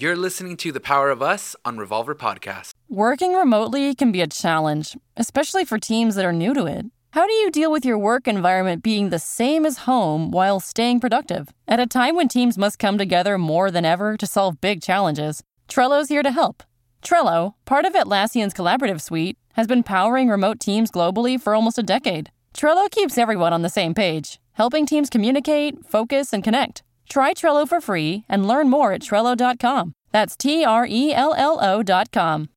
[0.00, 2.70] You're listening to The Power of Us on Revolver Podcast.
[2.88, 6.86] Working remotely can be a challenge, especially for teams that are new to it.
[7.10, 11.00] How do you deal with your work environment being the same as home while staying
[11.00, 11.48] productive?
[11.66, 15.42] At a time when teams must come together more than ever to solve big challenges,
[15.68, 16.62] Trello's here to help.
[17.02, 21.82] Trello, part of Atlassian's collaborative suite, has been powering remote teams globally for almost a
[21.82, 22.30] decade.
[22.56, 26.84] Trello keeps everyone on the same page, helping teams communicate, focus, and connect.
[27.08, 29.94] Try Trello for free and learn more at Trello.com.
[30.12, 32.48] That's T R E L L O.com.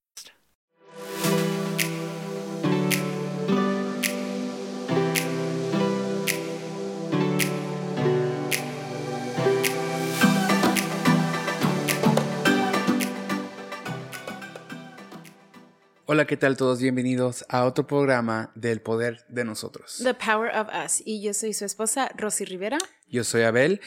[16.13, 16.81] Hola, ¿qué tal todos?
[16.81, 20.01] Bienvenidos a otro programa del Poder de Nosotros.
[20.03, 21.01] The Power of Us.
[21.05, 22.79] Y yo soy su esposa, Rosy Rivera.
[23.07, 23.79] Yo soy Abel.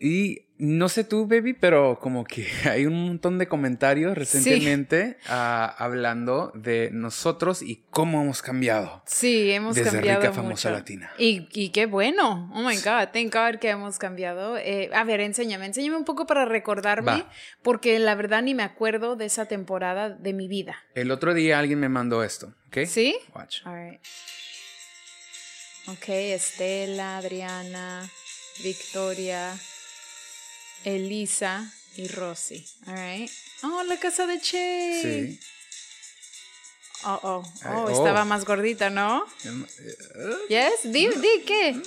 [0.00, 5.74] Y no sé tú, baby, pero como que hay un montón de comentarios recientemente ah,
[5.78, 9.02] hablando de nosotros y cómo hemos cambiado.
[9.06, 11.12] Sí, hemos Desde cambiado rica, famosa latina.
[11.18, 12.50] Y, y qué bueno.
[12.54, 13.08] Oh my God.
[13.12, 14.56] Thank God que hemos cambiado.
[14.58, 15.66] Eh, a ver, enséñame.
[15.66, 17.12] Enséñame un poco para recordarme.
[17.12, 17.30] Va.
[17.62, 20.76] Porque la verdad ni me acuerdo de esa temporada de mi vida.
[20.94, 22.86] El otro día alguien me mandó esto, ¿ok?
[22.86, 23.16] ¿Sí?
[23.34, 23.64] Watch.
[23.64, 24.00] All right.
[25.86, 28.06] Ok, Estela, Adriana,
[28.62, 29.54] Victoria,
[30.84, 32.64] Elisa y Rosy.
[32.86, 33.30] All right.
[33.62, 35.00] Oh, la casa de Che.
[35.02, 35.40] Sí.
[37.04, 39.24] Oh, oh, oh, estaba más gordita, ¿no?
[40.48, 41.80] Yes, di, di, ¿qué?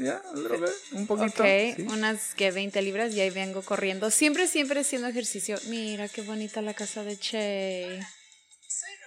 [0.00, 1.42] Ya, a little bit, un poquito.
[1.42, 1.82] Ok, sí.
[1.82, 4.10] unas que 20 libras y ahí vengo corriendo.
[4.10, 5.58] Siempre, siempre haciendo ejercicio.
[5.68, 8.00] Mira qué bonita la casa de Che.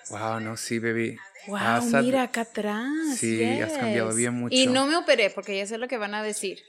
[0.09, 1.17] Wow, no, sí, baby.
[1.47, 3.17] Wow, mira acá atrás.
[3.17, 4.17] Sí, has cambiado yes.
[4.17, 4.55] bien mucho.
[4.55, 6.63] Y no me operé porque ya sé lo que van a decir.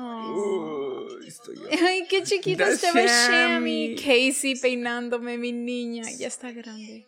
[0.00, 1.06] Oh.
[1.26, 3.04] Estoy- Ay, qué chiquita The estaba.
[3.04, 3.96] Shammy.
[3.96, 6.04] Casey peinándome, mi niña.
[6.18, 7.06] Ya está grande.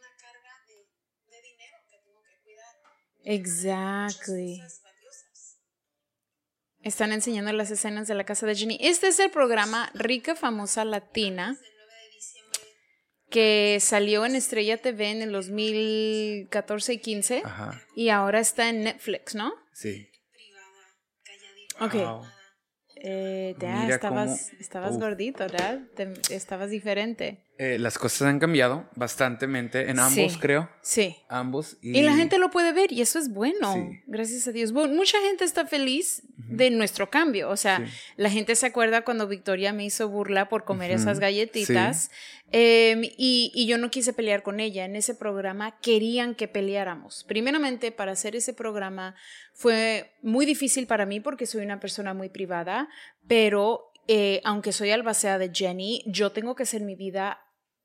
[3.24, 4.60] Exactly.
[6.82, 8.78] Están enseñando las escenas de la casa de Jenny.
[8.80, 11.58] Este es el programa Rica Famosa Latina
[13.28, 18.82] que salió en Estrella TV en el 2014 y 15 Ajá, y ahora está en
[18.82, 19.52] Netflix, ¿no?
[19.72, 20.08] sí.
[21.78, 21.94] Ok.
[21.94, 22.26] Wow.
[23.02, 25.80] Eh, ya Mira estabas, cómo- estabas gordito, ¿verdad?
[25.96, 27.44] Te- estabas diferente.
[27.56, 30.38] Eh, las cosas han cambiado bastantemente en ambos, Sí.
[30.38, 30.68] creo.
[30.82, 31.16] Sí.
[31.28, 31.76] Ambos.
[31.82, 34.00] Y, Y la gente lo puede ver y eso es bueno, Sí.
[34.06, 34.72] gracias a Dios.
[34.72, 37.92] Mucha gente está feliz de nuestro cambio, o sea, Sí.
[38.16, 42.10] la gente se acuerda cuando Victoria me hizo burla por comer esas galletitas
[42.52, 44.84] em, y, y yo no quise pelear con ella.
[44.84, 47.24] En ese programa querían que peleáramos.
[47.28, 49.14] Primeramente, para hacer ese programa
[49.54, 52.88] fue muy difícil para mí porque soy una persona muy privada,
[53.28, 57.38] pero eh, aunque soy albacea de Jenny, yo tengo que hacer mi vida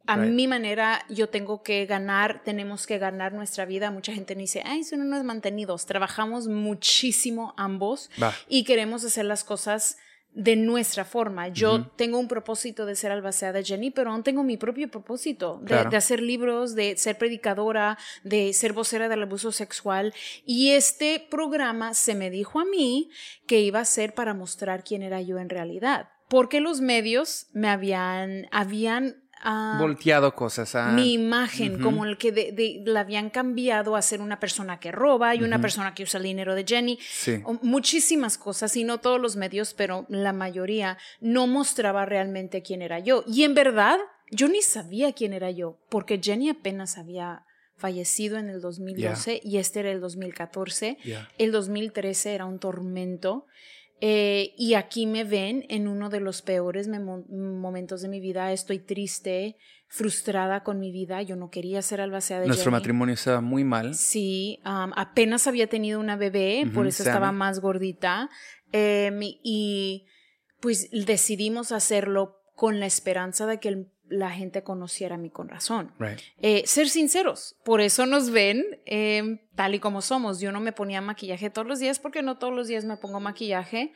[0.08, 0.34] a Right.
[0.34, 3.92] mi manera, yo tengo que ganar, tenemos que ganar nuestra vida.
[3.92, 5.86] Mucha gente me dice, ay, no es mantenidos.
[5.86, 8.10] Trabajamos muchísimo ambos
[8.48, 9.98] y queremos hacer las cosas
[10.34, 11.48] de nuestra forma.
[11.48, 15.60] Yo tengo un propósito de ser albacea de Jenny, pero aún tengo mi propio propósito
[15.62, 15.90] de, Claro.
[15.90, 20.14] de hacer libros, de ser predicadora, de ser vocera del abuso sexual.
[20.46, 23.10] Y este programa se me dijo a mí
[23.48, 26.10] que iba a ser para mostrar quién era yo en realidad.
[26.28, 30.92] Porque los medios me habían, habían ah, Volteado cosas a.
[30.92, 34.92] mi imagen, como el que de- de- la habían cambiado a ser una persona que
[34.92, 35.62] roba y una Ujú.
[35.62, 37.00] persona que usa el dinero de Jenny.
[37.02, 37.42] Sí.
[37.62, 43.00] Muchísimas cosas, y no todos los medios, pero la mayoría no mostraba realmente quién era
[43.00, 43.24] yo.
[43.28, 44.00] Y en verdad,
[44.32, 47.44] yo ni sabía quién era yo, porque Jenny apenas había
[47.78, 50.98] fallecido en el 2012 y este era el 2014.
[51.04, 51.30] Ya.
[51.38, 53.46] El 2013 era un tormento.
[54.02, 58.52] Eh, y aquí me ven en uno de los peores momentos de mi vida.
[58.52, 59.56] Estoy triste,
[59.88, 61.22] frustrada con mi vida.
[61.22, 62.80] Yo no quería ser albacea de Nuestro Jenny.
[62.80, 63.96] matrimonio estaba muy mal.
[63.96, 68.30] Sí, apenas había tenido una bebé, por eso estaba más gordita.
[68.72, 70.06] Em, y
[70.60, 75.94] pues decidimos hacerlo con la esperanza de que el- la gente conociera mi con razón.
[76.00, 76.20] Right.
[76.42, 80.40] Eh, ser sinceros, por eso nos ven em, tal y como somos.
[80.40, 83.20] Yo no me ponía maquillaje todos los días porque no todos los días me pongo
[83.20, 83.94] maquillaje.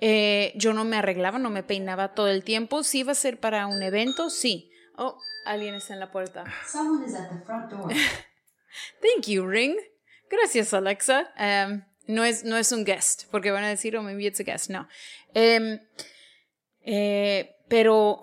[0.00, 2.82] Eh, yo no me arreglaba, no me peinaba todo el tiempo.
[2.82, 4.70] Si iba a ser para un evento, sí.
[4.96, 6.44] Oh, alguien está en la puerta.
[6.66, 7.88] Someone is at the front door.
[9.00, 9.76] Thank you, Ring.
[10.28, 11.32] Gracias, Alexa.
[11.38, 14.44] Um, no, es, no es un guest, porque van a decir, oh, maybe it's a
[14.44, 14.70] guest.
[14.70, 14.88] No.
[15.34, 15.78] Em,
[16.84, 18.20] eh, pero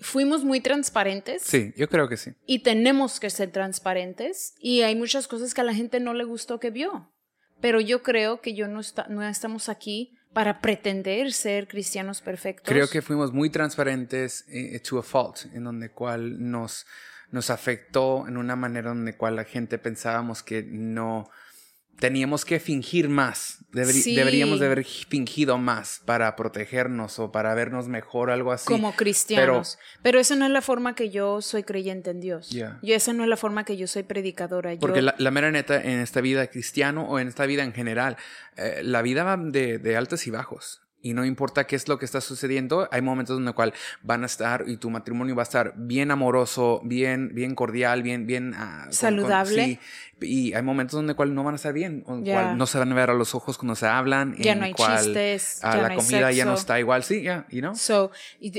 [0.00, 1.42] fuimos muy transparentes.
[1.42, 2.32] Sí, yo creo que sí.
[2.46, 4.54] Y tenemos que ser transparentes.
[4.60, 7.12] Y hay muchas cosas que a la gente no le gustó que vio.
[7.60, 12.68] Pero yo creo que yo no, está, no estamos aquí para pretender ser cristianos perfectos.
[12.68, 16.86] Creo que fuimos muy transparentes eh, to a fault, en donde cual nos,
[17.30, 21.30] nos afectó en una manera donde cual la gente pensábamos que no
[21.98, 23.64] teníamos que fingir más.
[23.70, 28.66] Deberíamos de haber fingido más para protegernos o para vernos mejor, algo así.
[28.66, 29.78] Como cristianos.
[30.02, 32.50] Pero, esa no es la forma que yo soy creyente en Dios.
[32.82, 34.74] Y esa no es la forma que yo soy predicadora.
[34.80, 38.16] Porque la, mera neta, en esta vida cristiano o en esta vida en general,
[38.56, 40.80] eh, la vida va de, de altos y bajos.
[41.00, 44.24] Y no importa qué es lo que está sucediendo, hay momentos en los cuales van
[44.24, 48.52] a estar y tu matrimonio va a estar bien amoroso, bien, bien cordial, bien, bien
[48.56, 49.78] ah, saludable.
[50.20, 52.90] y hay momentos donde cual no van a estar bien, donde cual no se van
[52.90, 55.88] a ver a los ojos cuando se hablan, ya no hay chistes, ah, ya la
[55.90, 57.76] no comida ya no está igual, sí, ya, you know.
[57.76, 58.10] So,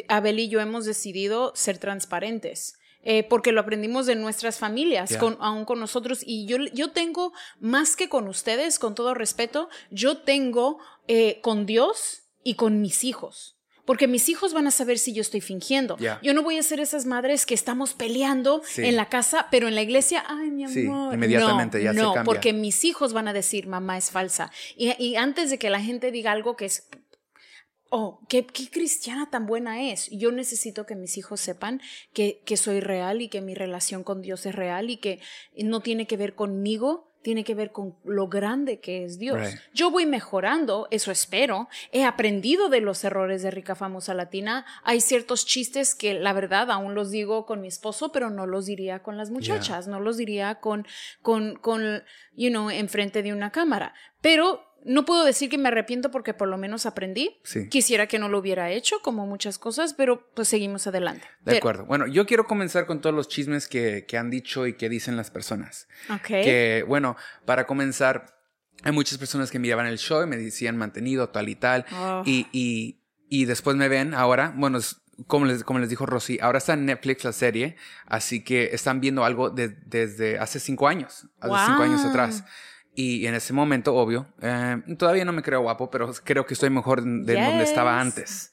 [0.08, 2.76] Abel y yo hemos decidido ser transparentes.
[3.02, 6.20] Eh, porque lo aprendimos de nuestras familias, con, aún con nosotros.
[6.26, 7.32] Y yo, yo tengo,
[7.62, 13.04] más que con ustedes, con todo respeto, yo tengo eh, con Dios y con mis
[13.04, 13.60] hijos.
[13.90, 15.98] Porque mis hijos van a saber si yo estoy fingiendo.
[16.22, 19.74] Yo no voy a ser esas madres que estamos peleando en la casa, pero en
[19.74, 21.16] la iglesia, ay, mi amor.
[21.16, 22.24] inmediatamente ya se cambia.
[22.24, 24.52] porque mis hijos van a decir, mamá es falsa.
[24.78, 26.88] Y, antes de que la gente diga algo que es,
[27.90, 30.08] oh, ¿qué, qué, cristiana tan buena es.
[30.12, 31.82] Yo necesito que mis hijos sepan
[32.14, 35.20] que, que soy real y que mi relación con Dios es real y que
[35.58, 39.56] no tiene que ver conmigo, tiene que ver con lo grande que es Dios.
[39.74, 41.68] Yo voy mejorando, eso espero.
[41.92, 44.66] He aprendido de los errores de Rica Famosa Latina.
[44.84, 48.66] Hay ciertos chistes que la verdad aún los digo con mi esposo, pero no los
[48.66, 50.88] diría con las muchachas, no los diría con,
[51.22, 53.94] con, con, you know, enfrente de una cámara.
[54.22, 57.38] Pero no puedo decir que me arrepiento porque por lo menos aprendí.
[57.70, 61.26] Quisiera que no lo hubiera hecho, como muchas cosas, pero pues seguimos adelante.
[61.42, 61.86] De acuerdo.
[61.86, 65.32] Bueno, yo quiero comenzar con todos los chismes que, han dicho y que dicen las
[65.32, 65.88] personas.
[66.10, 66.28] Ok.
[66.28, 67.16] Que, bueno,
[67.46, 68.38] para comenzar,
[68.84, 71.86] hay muchas personas que miraban el show y me decían mantenido, tal y tal.
[71.94, 72.24] Oh.
[72.26, 72.98] Y,
[73.30, 74.80] y, después me ven ahora, bueno,
[75.28, 77.76] como les, como les dijo Rosy, ahora está en Netflix la serie,
[78.06, 82.44] así que están viendo algo desde hace cinco años, hace cinco años atrás.
[83.02, 86.70] Y en ese momento, obvio, eh, todavía no me creo guapo, pero creo que estoy
[86.70, 88.52] mejor de donde estaba antes.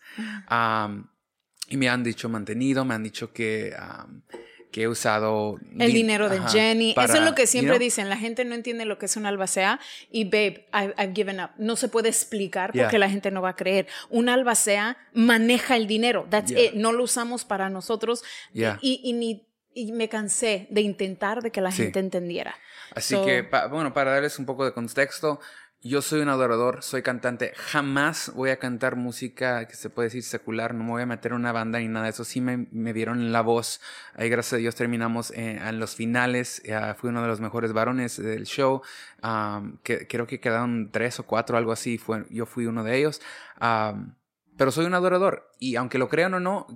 [1.68, 3.74] y me han dicho mantenido, me han dicho que,
[4.70, 5.58] que he usado...
[5.80, 6.94] El dinero de Jenny.
[6.96, 8.08] Eso es lo que siempre dicen.
[8.08, 9.80] La gente no entiende lo que es un albacea.
[10.12, 11.50] Y babe, I've, given up.
[11.58, 13.88] No se puede explicar porque la gente no va a creer.
[14.10, 16.24] Un albacea maneja el dinero.
[16.30, 16.74] That's it.
[16.74, 18.22] No lo usamos para nosotros.
[18.52, 19.45] Y, y, ni,
[19.76, 22.54] y me cansé de intentar de que la gente entendiera.
[22.94, 25.38] Así que, bueno, para darles un poco de contexto,
[25.82, 27.52] yo soy un adorador, soy cantante.
[27.54, 31.32] Jamás voy a cantar música que se puede decir secular, no me voy a meter
[31.32, 32.24] en una banda ni nada eso.
[32.24, 33.82] Sí me, me dieron en la voz.
[34.14, 36.62] Ahí, gracias a Dios, terminamos eh, en los finales.
[36.96, 38.80] fui uno de los mejores varones del show.
[39.82, 41.98] que, creo que quedaron tres o cuatro, algo así.
[41.98, 43.20] Fue, yo fui uno de ellos.
[44.56, 45.52] pero soy un adorador.
[45.60, 46.66] Y aunque lo crean o no,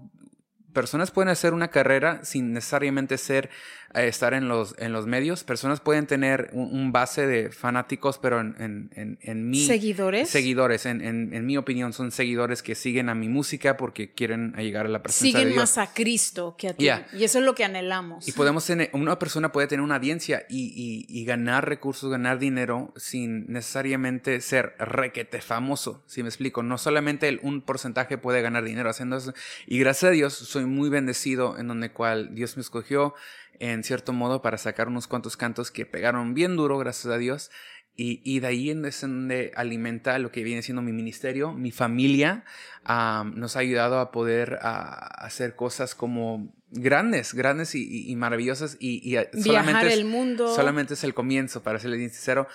[0.73, 3.51] personas pueden hacer una carrera sin necesariamente ser
[3.95, 5.43] estar en los, en los medios.
[5.45, 9.65] Personas pueden tener un, base de fanáticos, pero en, en, en, mi...
[9.65, 10.29] ¿Seguidores?
[10.29, 14.87] Seguidores, en, en, mi opinión, son seguidores que siguen a mi música porque quieren llegar
[14.87, 15.63] a la presencia siguen de Dios.
[15.63, 16.89] más a Cristo que a ti.
[17.13, 18.27] Y eso es lo que anhelamos.
[18.29, 22.93] Y podemos tener, una persona puede tener una audiencia y, y, ganar recursos, ganar dinero
[22.97, 26.63] sin necesariamente ser requete famoso, si me explico.
[26.63, 29.35] No solamente el, un porcentaje puede ganar dinero haciendo eso.
[29.67, 33.15] Y gracias a Dios soy muy bendecido en donde cual Dios me escogió
[33.61, 37.51] en cierto modo para sacar unos cuantos cantos que pegaron bien duro, gracias a Dios.
[37.95, 42.45] Y, y de ahí es donde alimenta lo que viene siendo mi ministerio, mi familia,
[42.87, 48.77] nos ha ayudado a poder hacer cosas como grandes, grandes y, maravillosas.
[48.81, 50.55] Y, y solamente el mundo.
[50.55, 52.49] Solamente es el comienzo, para serles sincero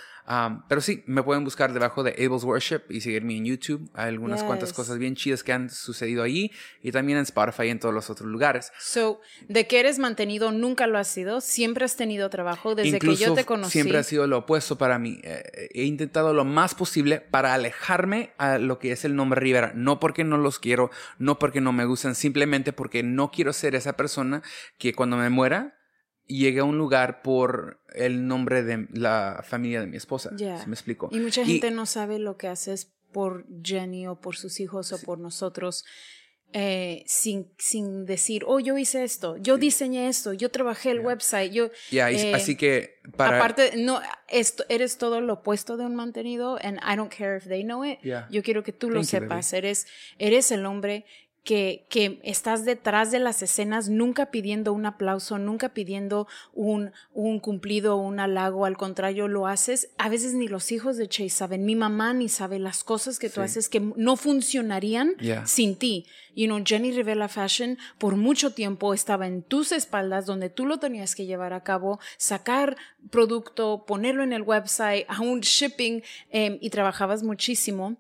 [0.68, 3.90] pero sí, me pueden buscar debajo de Abel's Worship y seguirme en YouTube.
[3.94, 7.70] Hay algunas cuantas cosas bien chidas que han sucedido ahí y también en Spotify y
[7.70, 8.72] en todos los otros lugares.
[8.80, 11.42] So, de que eres mantenido, nunca lo has sido.
[11.42, 13.72] Siempre has tenido trabajo desde que yo te conocí.
[13.72, 15.20] Siempre ha sido lo opuesto para mí.
[15.24, 19.74] Eh, he intentado lo más posible para alejarme a lo que es el nombre Rivera.
[19.76, 23.76] No porque no los quiero, no porque no me gustan, simplemente porque no quiero ser
[23.76, 24.05] esa persona
[24.78, 25.76] que cuando me muera
[26.28, 30.32] llegué a un lugar por el nombre de la familia de mi esposa.
[30.36, 30.64] Ya.
[30.66, 31.10] me explico?
[31.12, 35.02] Y mucha gente no sabe lo que haces por Jenny o por sus hijos o
[35.02, 35.86] por nosotros.
[36.58, 41.52] Eh, sin, sin decir, oh, yo hice esto, yo diseñé esto, yo trabajé el website,
[41.52, 41.70] yo...
[41.92, 43.38] Ya, eh, así que para...
[43.38, 47.46] Aparte, no, esto, eres todo lo opuesto de un mantenido, and I don't care if
[47.46, 48.00] they know it.
[48.30, 49.86] Yo quiero que tú lo sepas, eres,
[50.18, 51.06] eres el hombre
[51.46, 57.40] que, que, estás detrás de las escenas, nunca pidiendo un aplauso, nunca pidiendo un, un
[57.40, 59.90] cumplido o un halago, al contrario, lo haces.
[59.98, 63.30] A veces ni los hijos de Chase saben, mi mamá ni sabe las cosas que
[63.30, 66.06] tú haces que no funcionarían sin ti.
[66.36, 70.80] You know, Jenny Rivera Fashion por mucho tiempo estaba en tus espaldas donde tú lo
[70.80, 72.76] tenías que llevar a cabo, sacar
[73.10, 77.98] producto, ponerlo en el website, aún shipping, em, y trabajabas muchísimo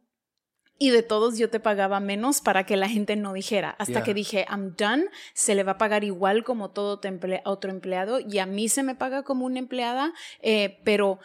[0.77, 3.75] y de todos yo te pagaba menos para que la gente no dijera.
[3.79, 6.99] Hasta que dije, I'm done, se le va a pagar igual como todo
[7.45, 11.19] otro empleado y a mí se me paga como una empleada, eh, pero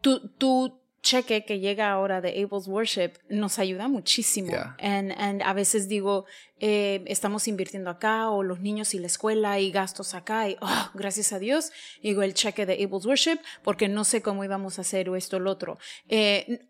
[0.00, 4.52] tu, tu cheque que llega ahora de Abel's Worship nos ayuda muchísimo.
[4.52, 6.26] Y a veces digo,
[6.58, 10.90] eh, estamos invirtiendo acá o los niños y la escuela y gastos acá y oh,
[10.94, 11.70] gracias a Dios,
[12.02, 15.40] digo el cheque de Abel's Worship porque no sé cómo íbamos a hacer esto o
[15.40, 15.78] lo otro.
[16.08, 16.66] Eh,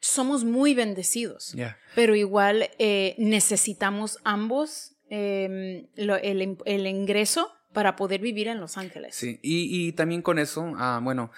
[0.00, 1.54] somos muy bendecidos,
[1.94, 9.14] pero igual eh, necesitamos ambos em, el, ingreso para poder vivir en Los Ángeles.
[9.14, 11.30] Sí, y, también con eso, ah, bueno,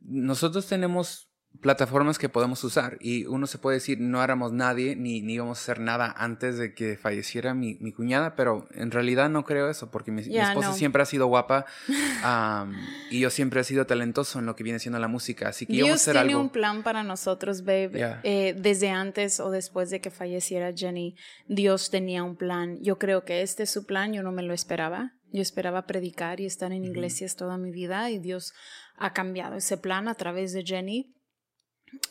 [0.00, 1.29] nosotros tenemos
[1.60, 5.58] plataformas que podemos usar y uno se puede decir no éramos nadie ni, ni íbamos
[5.58, 9.68] a hacer nada antes de que falleciera mi, mi cuñada, pero en realidad no creo
[9.68, 11.66] eso porque mi, esposa siempre ha sido guapa
[13.10, 15.74] y yo siempre he sido talentoso en lo que viene siendo la música, así que
[15.74, 17.90] Dios a tiene un plan para nosotros, babe.
[18.22, 21.16] Eh, desde antes o después de que falleciera Jenny,
[21.46, 22.78] Dios tenía un plan.
[22.80, 25.12] Yo creo que este es su plan, yo no me lo esperaba.
[25.32, 28.52] Yo esperaba predicar y estar en iglesias toda mi vida y Dios
[28.96, 31.14] ha cambiado ese plan a través de Jenny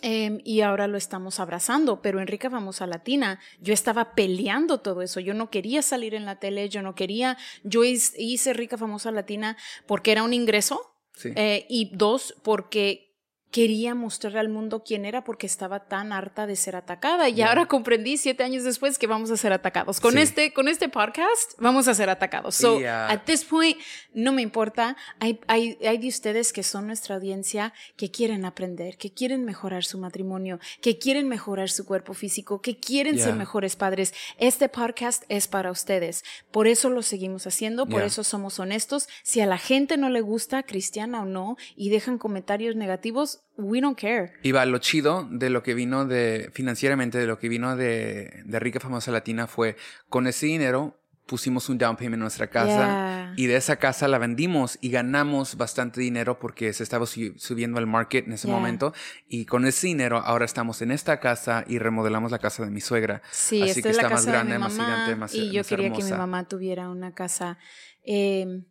[0.01, 3.39] Em, y ahora lo estamos abrazando, pero en Rica Famosa Latina.
[3.61, 7.37] Yo estaba peleando todo eso, yo no quería salir en la tele, yo no quería,
[7.63, 9.57] yo hice Rica Famosa Latina
[9.87, 13.08] porque era un ingreso eh, y dos, porque
[13.51, 17.29] quería mostrar al mundo quién era porque estaba tan harta de ser atacada.
[17.29, 19.99] Y ahora comprendí siete años después que vamos a ser atacados.
[19.99, 22.55] Con este con este podcast vamos a ser atacados.
[22.55, 23.77] So at this point
[24.13, 24.95] no me importa.
[25.19, 29.83] Hay, hay, hay de ustedes que son nuestra audiencia que quieren aprender que quieren mejorar
[29.83, 34.13] su matrimonio que quieren mejorar su cuerpo físico que quieren ser mejores padres.
[34.37, 36.23] Este podcast es para ustedes.
[36.51, 39.07] Por eso lo seguimos haciendo por eso somos honestos.
[39.23, 43.81] Si a la gente no le gusta cristiana o no y dejan comentarios negativos we
[43.81, 44.33] don't care.
[44.43, 48.41] Y va, lo chido de lo que vino de, financieramente, de lo que vino de,
[48.45, 49.75] de Rica Famosa Latina fue,
[50.09, 54.17] con ese dinero pusimos un down payment en nuestra casa y de esa casa la
[54.17, 58.93] vendimos y ganamos bastante dinero porque se estaba subiendo al market en ese momento
[59.27, 62.81] y con ese dinero ahora estamos en esta casa y remodelamos la casa de mi
[62.81, 63.21] suegra.
[63.29, 66.47] Sí, Así que está más grande, más gigante, más Y yo quería que mi mamá
[66.47, 67.59] tuviera una casa
[68.03, 68.63] eh,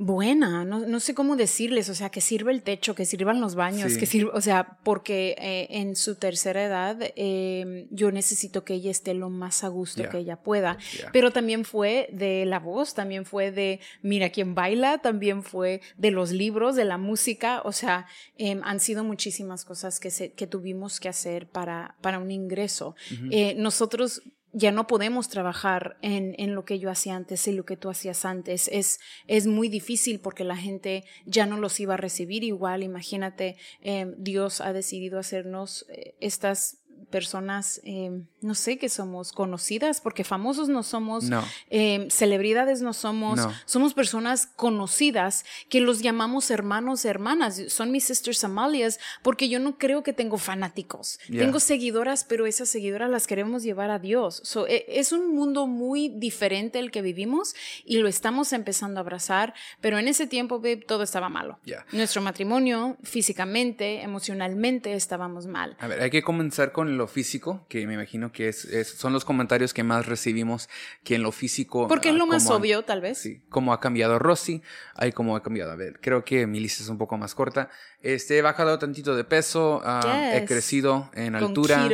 [0.00, 3.56] buena, no, no, sé cómo decirles, o sea, que sirva el techo, que sirvan los
[3.56, 8.74] baños, que sirva, o sea, porque eh, en su tercera edad eh, yo necesito que
[8.74, 10.78] ella esté lo más a gusto que ella pueda,
[11.12, 16.12] pero también fue de la voz, también fue de mira quién baila, también fue de
[16.12, 20.46] los libros, de la música, o sea, em, han sido muchísimas cosas que, se, que
[20.46, 22.94] tuvimos que hacer para, para un ingreso.
[23.32, 27.64] Eh, nosotros ya no podemos trabajar en, en, lo que yo hacía antes y lo
[27.64, 28.68] que tú hacías antes.
[28.68, 32.82] Es, es muy difícil porque la gente ya no los iba a recibir igual.
[32.82, 36.77] Imagínate, eh, Dios ha decidido hacernos eh, estas
[37.10, 41.24] personas, em, no sé, que somos conocidas, porque famosos no somos,
[41.70, 48.44] em, celebridades no somos, somos personas conocidas que los llamamos hermanos, hermanas, son mis sisters
[48.44, 53.62] Amalias, porque yo no creo que tengo fanáticos, tengo seguidoras, pero esas seguidoras las queremos
[53.62, 54.42] llevar a Dios.
[54.68, 59.54] E, es un mundo muy diferente el que vivimos y lo estamos empezando a abrazar,
[59.80, 61.58] pero en ese tiempo, todo estaba malo.
[61.92, 65.76] Nuestro matrimonio, físicamente, emocionalmente, estábamos mal.
[65.80, 68.66] A ver, hay que comenzar con lo físico, que me imagino que es,
[68.96, 70.68] son los comentarios que más recibimos
[71.04, 71.86] que en lo físico.
[71.88, 73.18] Porque es lo más obvio, tal vez.
[73.18, 74.62] Sí, como ha cambiado Rosy,
[74.94, 75.72] hay como ha cambiado.
[75.72, 77.68] A ver, creo que mi lista es un poco más corta.
[78.00, 81.88] Este, he bajado tantito de peso, ah, he crecido en altura.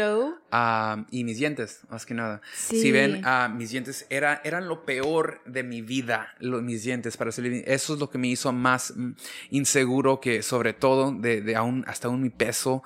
[0.57, 2.41] Ah, y mis dientes, más que nada.
[2.55, 7.33] Si ven, uh, mis dientes era, eran lo peor de mi vida, mis dientes, para
[7.33, 9.13] ser Eso es lo que me hizo más mm,
[9.51, 12.85] inseguro que sobre todo de, de aún, hasta aún mi peso.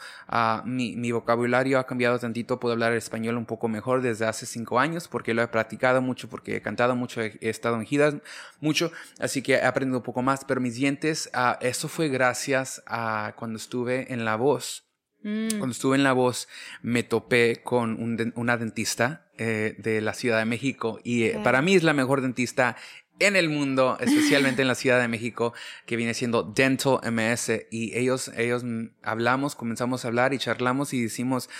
[0.65, 4.79] mi, mi vocabulario ha cambiado tantito, puedo hablar español un poco mejor desde hace cinco
[4.79, 8.15] años porque lo he practicado mucho, porque he cantado mucho, he, estado en giras
[8.61, 13.08] mucho, así que he aprendido un poco más, pero mis dientes, eso fue gracias a
[13.37, 14.85] cuando estuve en La Voz.
[15.23, 15.49] Mm.
[15.59, 16.49] Cuando estuve en La Voz,
[16.83, 17.99] me topé con
[18.37, 22.21] una dentista eh, de la Ciudad de México y eh, para mí es la mejor
[22.21, 22.77] dentista
[23.21, 25.53] en el mundo, especialmente en la Ciudad de México,
[25.87, 27.67] que viene siendo Dental MS.
[27.71, 28.65] Y ellos, ellos
[29.03, 31.50] hablamos, comenzamos a hablar y charlamos y decimos,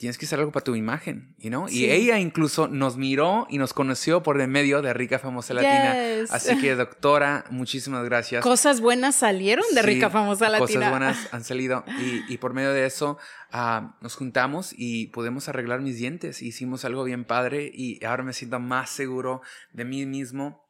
[0.00, 1.68] tienes que hacer algo para tu imagen, you know?
[1.68, 6.24] Y ella incluso nos miró y nos conoció por el medio de Rica Famosa Latina.
[6.30, 8.42] Así que, doctora, muchísimas gracias.
[8.42, 10.66] Cosas buenas salieron de Rica Famosa Latina.
[10.66, 11.84] Cosas buenas han salido.
[12.30, 13.18] Y, por medio de eso
[13.52, 16.40] ah, nos juntamos y pudimos arreglar mis dientes.
[16.40, 19.42] Hicimos algo bien padre y ahora me siento más seguro
[19.74, 20.66] de mí mismo.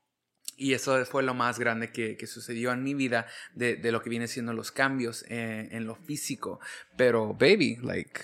[0.57, 4.27] Y eso fue lo más grande que, sucedió en mi vida de, lo que viene
[4.27, 6.59] siendo los cambios eh, en lo físico.
[6.97, 8.21] Pero, baby, like,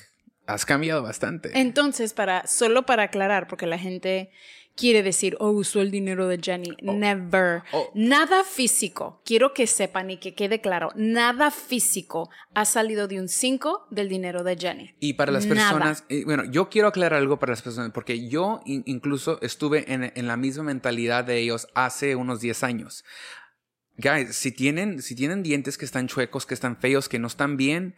[0.47, 1.51] Has cambiado bastante.
[1.55, 4.31] Entonces, para, solo para aclarar, porque la gente
[4.77, 6.77] quiere decir, oh, usó el dinero de Jenny.
[6.87, 6.93] Oh.
[6.93, 7.63] Never.
[7.73, 7.91] Oh.
[7.95, 9.21] Nada físico.
[9.25, 14.09] Quiero que sepan y que quede claro, nada físico ha salido de un 5 del
[14.09, 14.95] dinero de Jenny.
[15.01, 19.41] Y para las personas, bueno, yo quiero aclarar algo para las personas, porque yo incluso
[19.43, 23.05] estuve en, en, la misma mentalidad de ellos hace unos 10 años.
[23.97, 27.57] Guys, si tienen, si tienen dientes que están chuecos, que están feos, que no están
[27.57, 27.95] bien,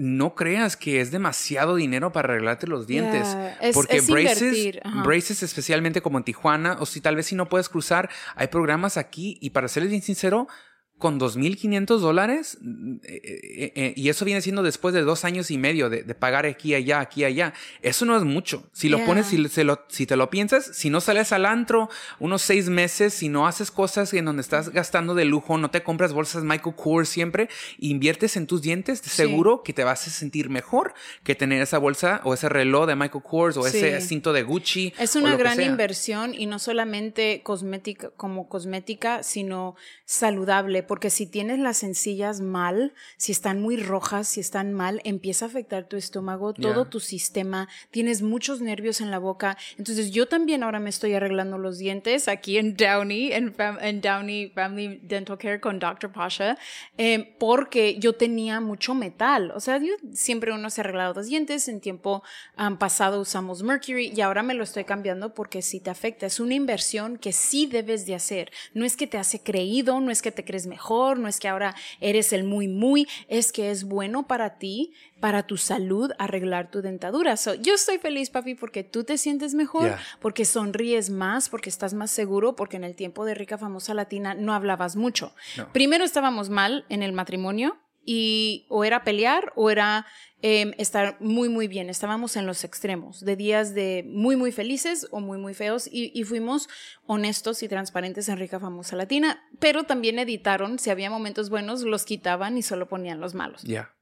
[0.00, 3.36] no creas que es demasiado dinero para arreglarte los dientes.
[3.74, 8.08] porque braces, braces, especialmente como en Tijuana, o si tal vez si no puedes cruzar,
[8.34, 10.48] hay programas aquí y para serles bien sincero,
[11.00, 12.58] con 2.500 dólares,
[13.04, 16.44] eh, eh, eh, y eso viene siendo después de dos años y medio de, pagar
[16.44, 17.54] aquí, allá, aquí, allá.
[17.80, 18.68] Eso no es mucho.
[18.72, 21.88] Si lo pones, si, lo, si te lo piensas, si no sales al antro
[22.18, 25.82] unos seis meses, si no haces cosas en donde estás gastando de lujo, no te
[25.82, 30.50] compras bolsas Michael Kors siempre, inviertes en tus dientes, seguro que te vas a sentir
[30.50, 30.92] mejor
[31.24, 34.92] que tener esa bolsa o ese reloj de Michael Kors o ese cinto de Gucci.
[34.98, 41.60] Es una gran inversión y no solamente cosmética, como cosmética, sino saludable porque si tienes
[41.60, 46.52] las sencillas mal, si están muy rojas, si están mal, empieza a afectar tu estómago,
[46.52, 49.56] todo tu sistema, tienes muchos nervios en la boca.
[49.78, 54.98] Entonces yo también ahora me estoy arreglando los dientes aquí en Downey, en, Downey Family
[55.04, 56.10] Dental Care con Dr.
[56.10, 56.58] Pasha,
[56.98, 59.52] eh, porque yo tenía mucho metal.
[59.54, 62.24] O sea, yo, siempre uno se ha arreglado los dientes, en tiempo
[62.80, 66.26] pasado usamos Mercury y ahora me lo estoy cambiando porque sí te afecta.
[66.26, 68.50] Es una inversión que sí debes de hacer.
[68.74, 71.48] No es que te hace creído, no es que te crees mejor no es que
[71.48, 76.70] ahora eres el muy, muy, es que es bueno para ti, para tu salud, arreglar
[76.70, 77.34] tu dentadura.
[77.60, 82.10] yo estoy feliz, papi, porque tú te sientes mejor, porque sonríes más, porque estás más
[82.10, 85.34] seguro, porque en el tiempo de Rica Famosa Latina no hablabas mucho.
[85.72, 90.06] Primero estábamos mal en el matrimonio y o era pelear o era
[90.42, 91.90] em, estar muy, muy bien.
[91.90, 96.24] Estábamos en los extremos, de días de muy, muy felices o muy, muy feos y,
[96.24, 96.68] fuimos
[97.06, 102.04] honestos y transparentes en Rica Famosa Latina, pero también editaron, si había momentos buenos, los
[102.04, 103.62] quitaban y solo ponían los malos.
[103.62, 103.94] Ya.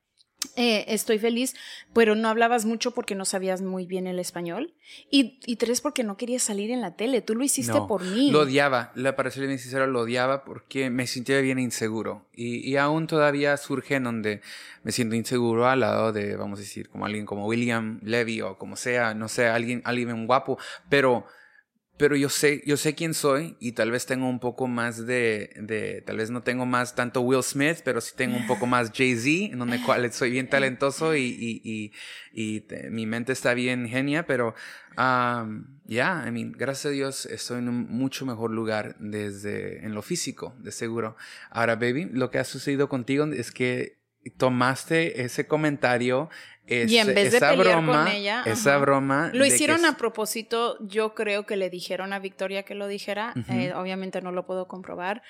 [0.60, 1.54] Eh, estoy feliz,
[1.92, 4.74] pero no hablabas mucho porque no sabías muy bien el español.
[5.08, 7.22] Y, y tres, porque no querías salir en la tele.
[7.22, 8.32] Tú lo hiciste por mí.
[8.32, 8.92] Lo odiaba.
[9.16, 12.26] Para ser bien sincero, lo odiaba porque me sentía bien inseguro.
[12.34, 14.40] Y, y, aún todavía surge en donde
[14.82, 18.58] me siento inseguro al lado de, vamos a decir, como alguien como William Levy o
[18.58, 20.58] como sea, no sé, alguien, alguien guapo.
[20.88, 21.24] Pero
[21.98, 25.50] pero yo sé, yo sé quién soy y tal vez tengo un poco más de,
[25.56, 28.92] de, tal vez no tengo más tanto Will Smith, pero sí tengo un poco más
[28.94, 31.92] Jay-Z, en donde cual soy bien talentoso y, y, y,
[32.32, 34.54] y mi mente está bien genia, pero
[35.84, 40.02] ya, I mean, gracias a Dios estoy en un mucho mejor lugar desde en lo
[40.02, 41.16] físico, de seguro.
[41.50, 43.97] Ahora, baby, lo que ha sucedido contigo es que
[44.30, 46.28] tomaste ese comentario
[46.68, 49.30] y en vez de pelear con ella, esa broma.
[49.32, 50.76] Lo hicieron a propósito.
[50.80, 53.34] Yo creo que le dijeron a Victoria que lo dijera.
[53.48, 55.22] Eh, obviamente no lo puedo comprobar.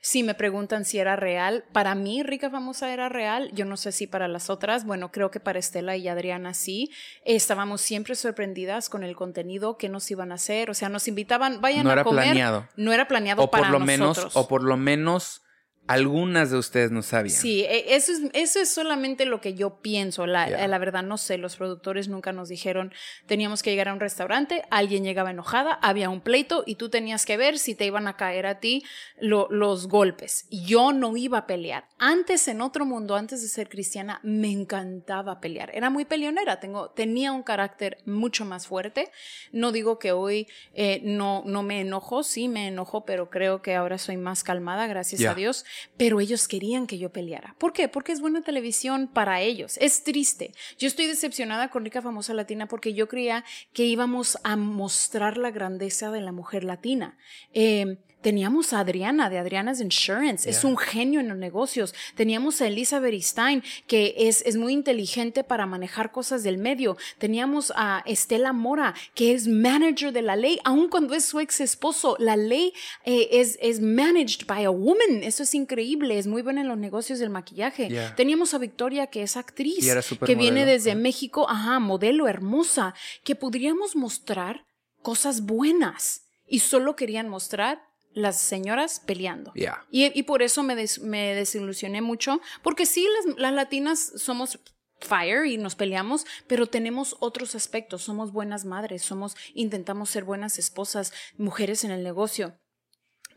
[0.00, 3.50] Si me preguntan si era real, para mí Rica Famosa era real.
[3.54, 4.84] Yo no sé si para las otras.
[4.84, 6.90] Bueno, creo que para Estela y Adriana sí.
[7.24, 10.68] Estábamos siempre sorprendidas con el contenido que nos iban a hacer.
[10.70, 12.24] O sea, nos invitaban, vayan no a era comer.
[12.24, 12.68] Planeado.
[12.76, 15.43] No era planeado o para por lo Menos, o por lo menos
[15.86, 17.36] algunas de ustedes no sabían.
[17.36, 20.26] Sí, e, eso es, eso es solamente lo que yo pienso.
[20.26, 22.92] La, la, verdad, no sé, los productores nunca nos dijeron,
[23.26, 27.26] teníamos que llegar a un restaurante, alguien llegaba enojada, había un pleito y tú tenías
[27.26, 28.84] que ver si te iban a caer a ti
[29.18, 30.46] los golpes.
[30.50, 31.88] Yo no iba a pelear.
[31.98, 35.70] Antes, en otro mundo, antes de ser cristiana, me encantaba pelear.
[35.74, 39.10] Era muy peleonera, tengo, tenía un carácter mucho más fuerte.
[39.52, 43.74] No digo que hoy eh, no, no me enojo, sí me enojo, pero creo que
[43.74, 45.64] ahora soy más calmada, gracias a Dios
[45.96, 47.54] pero ellos querían que yo peleara.
[47.58, 47.88] ¿Por qué?
[47.88, 49.78] Porque es buena televisión para ellos.
[49.80, 50.52] Es triste.
[50.78, 55.50] Yo estoy decepcionada con Rica Famosa Latina porque yo creía que íbamos a mostrar la
[55.50, 57.18] grandeza de la mujer latina.
[57.52, 61.94] Eh, Teníamos a Adriana de Adriana's Insurance, es un genio en los negocios.
[62.14, 66.96] Teníamos a Elizabeth Stein, que es, es muy inteligente para manejar cosas del medio.
[67.18, 71.60] Teníamos a Estela Mora, que es manager de la ley, aun cuando es su ex
[71.60, 72.16] esposo.
[72.18, 72.72] La ley
[73.04, 75.22] eh, es, es managed by a woman.
[75.22, 77.90] Eso es increíble, es muy buena en los negocios del maquillaje.
[77.90, 78.14] Yeah.
[78.14, 79.86] Teníamos a Victoria, que es actriz,
[80.24, 80.94] que viene desde.
[80.94, 84.64] México, ajá, modelo hermosa, que podríamos mostrar
[85.02, 87.83] cosas buenas y solo querían mostrar
[88.14, 89.52] las señoras peleando.
[89.54, 89.84] Yeah.
[89.90, 94.58] Y, y por eso me, des- me desilusioné mucho, porque sí, las, las latinas somos
[95.00, 100.58] fire y nos peleamos, pero tenemos otros aspectos, somos buenas madres, somos, intentamos ser buenas
[100.58, 102.56] esposas, mujeres en el negocio.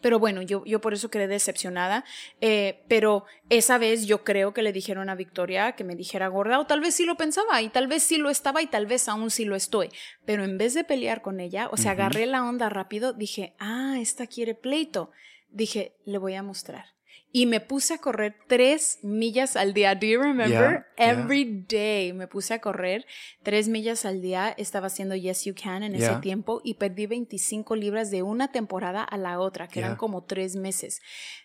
[0.02, 2.04] Pero bueno, yo, yo por eso quedé decepcionada.
[2.42, 6.60] eh, pero esa vez yo creo que le dijeron a Victoria que me dijera gorda,
[6.60, 9.08] o tal vez sí lo pensaba, y tal vez sí lo estaba, y tal vez
[9.08, 9.90] aún sí lo estoy.
[10.26, 13.96] Pero en vez de pelear con ella, o sea, agarré la onda rápido, dije, ah,
[14.00, 15.12] esta quiere pleito.
[15.50, 16.97] Dije, le voy a mostrar.
[17.38, 19.94] Y me puse a correr tres millas al día.
[19.94, 20.50] Do you remember?
[20.50, 21.12] Yeah, yeah.
[21.12, 23.06] Every day me puse a correr
[23.44, 24.56] tres millas al día.
[24.58, 29.04] Estaba haciendo Yes You Can en ese tiempo y perdí 25 libras de una temporada
[29.04, 31.00] a la otra, que eran como tres meses.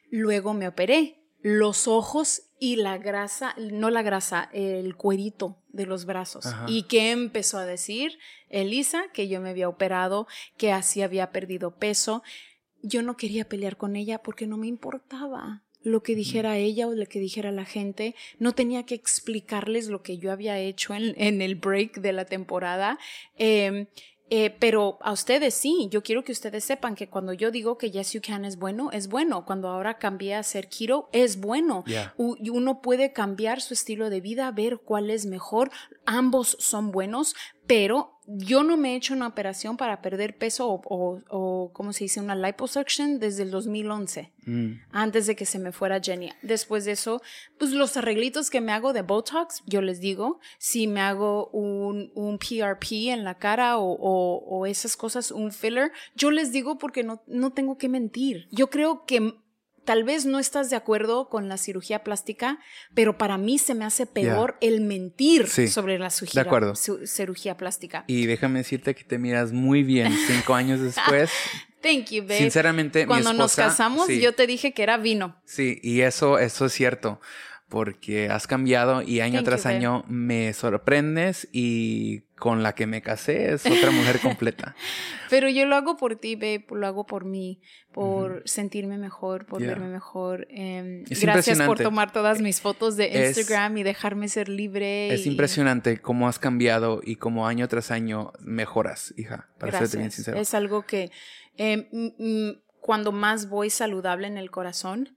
[0.08, 1.18] Luego me operé.
[1.42, 6.46] Los ojos y la grasa, no la grasa, el cuerito de los brazos.
[6.46, 6.64] Ajá.
[6.68, 8.18] ¿Y qué empezó a decir?
[8.48, 10.26] Elisa, que yo me había operado,
[10.56, 12.22] que así había perdido peso.
[12.80, 16.94] Yo no quería pelear con ella porque no me importaba lo que dijera ella o
[16.94, 18.14] lo que dijera la gente.
[18.38, 22.24] No tenía que explicarles lo que yo había hecho en, en el break de la
[22.24, 22.98] temporada.
[23.36, 23.86] Eh,
[24.34, 27.90] eh, pero a ustedes sí, yo quiero que ustedes sepan que cuando yo digo que
[27.90, 29.44] Yes You Can es bueno, es bueno.
[29.44, 31.84] Cuando ahora cambié a ser keto, es bueno.
[31.86, 32.14] Yeah.
[32.16, 35.70] Uno puede cambiar su estilo de vida, ver cuál es mejor.
[36.06, 37.34] Ambos son buenos,
[37.66, 41.92] pero yo no me he hecho una operación para perder peso o, o, o ¿cómo
[41.92, 42.20] se dice?
[42.20, 44.80] Una liposuction desde el 2011 Mm.
[44.90, 46.30] antes de que se me fuera Jenny.
[46.42, 47.22] Después de eso,
[47.58, 52.10] pues los arreglitos que me hago de Botox, yo les digo, si me hago un,
[52.16, 56.76] un PRP en la cara o, o- o esas cosas, un filler, yo les digo
[56.78, 58.48] porque no, no tengo que mentir.
[58.50, 59.32] Yo creo que
[59.84, 62.58] tal vez no estás de acuerdo con la cirugía plástica,
[62.94, 66.74] pero para mí se me hace peor el mentir Sí, sobre la cirugía, acuerdo.
[66.76, 68.04] su- cirugía plástica.
[68.06, 71.30] Y déjame decirte que te miras muy bien cinco años después.
[71.82, 72.38] Thank you, babe.
[72.38, 74.20] Sinceramente, mi Cuando nos esposa- casamos, sí.
[74.20, 75.36] yo te dije que era vino.
[75.44, 77.20] Sí, y eso, eso es cierto,
[77.72, 82.86] porque has cambiado y año Thank tras you, año me sorprendes y con la que
[82.86, 84.76] me casé es otra mujer completa.
[85.30, 89.60] Pero yo lo hago por ti, babe, lo hago por mí, por sentirme mejor, por
[89.62, 89.70] Yeah.
[89.70, 90.46] verme mejor.
[90.50, 95.14] Em, gracias por tomar todas mis fotos de Es- Instagram y dejarme ser libre.
[95.14, 99.96] Es y- impresionante cómo has cambiado y cómo año tras año mejoras, hija, para serte
[99.96, 100.36] bien sincero.
[100.38, 101.10] Es algo que
[101.56, 101.86] em,
[102.82, 105.16] cuando más voy saludable en el corazón,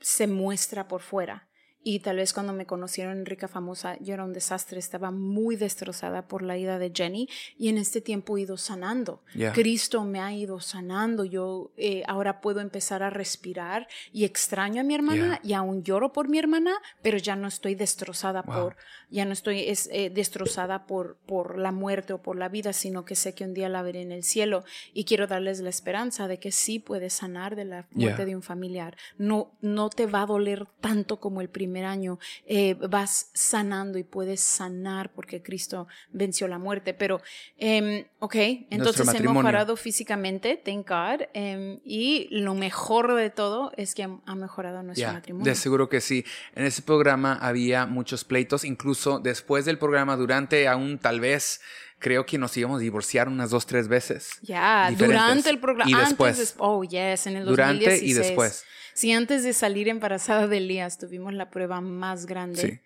[0.00, 1.48] se muestra por fuera.
[1.86, 5.54] Y tal vez cuando me conocieron en Rica Famosa, yo era un desastre, estaba muy
[5.56, 9.22] destrozada por la ida de Jenny y en este tiempo he ido sanando.
[9.52, 11.24] Cristo me ha ido sanando.
[11.26, 16.10] Yo eh, ahora puedo empezar a respirar y extraño a mi hermana y aún lloro
[16.14, 18.54] por mi hermana, pero ya no estoy destrozada Wow.
[18.54, 18.76] por,
[19.10, 23.04] ya no estoy es, eh, destrozada por, por la muerte o por la vida, sino
[23.04, 26.28] que sé que un día la veré en el cielo y quiero darles la esperanza
[26.28, 28.24] de que sí puedes sanar de la muerte Yeah.
[28.24, 28.96] de un familiar.
[29.18, 32.18] No, no te va a doler tanto como el primer año.
[32.46, 36.94] Eh, vas sanando y puedes sanar porque Cristo venció la muerte.
[36.94, 37.20] Pero,
[37.58, 38.34] em, ok,
[38.70, 39.42] entonces he matrimonio.
[39.42, 41.22] mejorado físicamente, thank God.
[41.32, 45.44] em, y lo mejor de todo es que ha mejorado nuestro Ya, matrimonio.
[45.50, 46.24] de seguro que sí.
[46.54, 51.60] En ese programa había muchos pleitos, incluso después del programa, durante aún tal vez,
[52.04, 54.32] creo que nos íbamos a divorciar unas dos, tres veces.
[54.42, 55.90] Ya, durante el programa.
[55.90, 56.36] Y antes después.
[56.36, 58.10] des- oh, yes, en el Durante 2016.
[58.10, 58.64] y después.
[58.92, 62.80] Sí, antes de salir embarazada de Elías, tuvimos la prueba más grande Sí.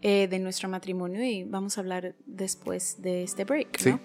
[0.00, 3.90] eh, de nuestro matrimonio y vamos a hablar después de este break, Sí.
[3.90, 4.00] ¿no?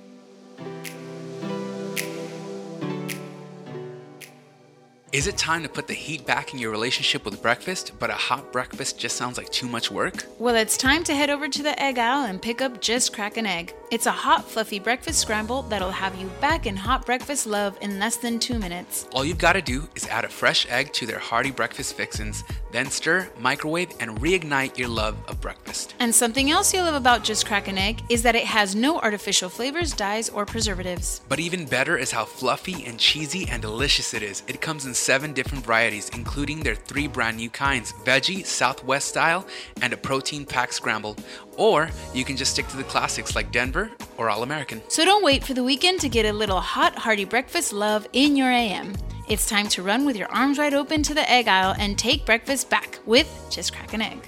[5.13, 8.13] Is it time to put the heat back in your relationship with breakfast, but a
[8.13, 10.25] hot breakfast just sounds like too much work?
[10.37, 13.37] Well, it's time to head over to the Egg Owl and pick up Just Crack
[13.37, 13.73] an Egg.
[13.89, 17.99] It's a hot, fluffy breakfast scramble that'll have you back in hot breakfast love in
[17.99, 19.07] less than two minutes.
[19.13, 22.43] All you've got to do is add a fresh egg to their hearty breakfast fixins,
[22.71, 25.95] then stir, microwave, and reignite your love of breakfast.
[25.99, 28.99] And something else you'll love about Just Crack an Egg is that it has no
[28.99, 31.21] artificial flavors, dyes, or preservatives.
[31.29, 34.43] But even better is how fluffy and cheesy and delicious it is.
[34.47, 39.45] It comes in seven different varieties, including their three brand new kinds veggie, Southwest style,
[39.81, 41.15] and a protein packed scramble.
[41.55, 44.81] Or you can just stick to the classics like Denver or All American.
[44.89, 48.35] So don't wait for the weekend to get a little hot, hearty breakfast love in
[48.35, 48.93] your AM.
[49.29, 52.25] It's time to run with your arms wide open to the egg aisle and take
[52.25, 54.25] breakfast back with Just Crack an Egg.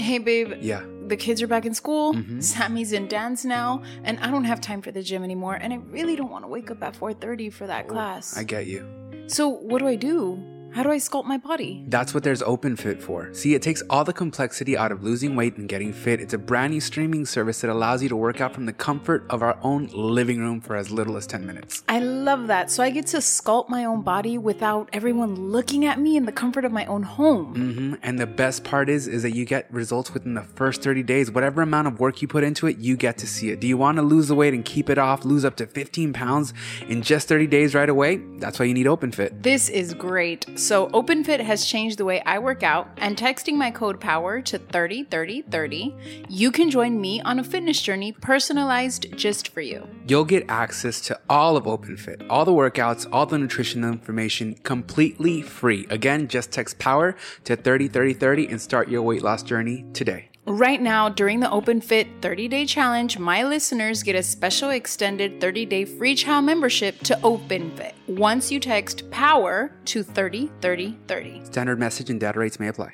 [0.00, 0.54] Hey, babe.
[0.60, 0.82] Yeah.
[1.06, 2.12] The kids are back in school.
[2.12, 2.40] Mm-hmm.
[2.40, 5.54] Sammy's in dance now, and I don't have time for the gym anymore.
[5.54, 8.36] And I really don't want to wake up at 4:30 for that oh, class.
[8.36, 8.84] I get you.
[9.28, 10.42] so what do I do?
[10.76, 11.86] How do I sculpt my body?
[11.88, 13.32] That's what there's OpenFit for.
[13.32, 16.20] See, it takes all the complexity out of losing weight and getting fit.
[16.20, 19.24] It's a brand new streaming service that allows you to work out from the comfort
[19.30, 21.82] of our own living room for as little as 10 minutes.
[21.88, 22.70] I love that.
[22.70, 26.32] So I get to sculpt my own body without everyone looking at me in the
[26.32, 27.54] comfort of my own home.
[27.54, 31.02] hmm And the best part is, is that you get results within the first 30
[31.04, 31.30] days.
[31.30, 33.60] Whatever amount of work you put into it, you get to see it.
[33.60, 36.12] Do you want to lose the weight and keep it off, lose up to 15
[36.12, 36.52] pounds
[36.86, 38.20] in just 30 days right away?
[38.36, 39.42] That's why you need OpenFit.
[39.42, 40.44] This is great.
[40.66, 44.58] So OpenFit has changed the way I work out, and texting my code POWER to
[44.58, 45.94] 303030,
[46.28, 49.86] you can join me on a fitness journey personalized just for you.
[50.08, 55.40] You'll get access to all of OpenFit, all the workouts, all the nutrition information completely
[55.40, 55.86] free.
[55.88, 60.30] Again, just text POWER to 303030 and start your weight loss journey today.
[60.48, 65.66] Right now, during the OpenFit 30 day challenge, my listeners get a special extended 30
[65.66, 71.44] day free trial membership to OpenFit once you text POWER to 303030.
[71.46, 72.92] Standard message and data rates may apply.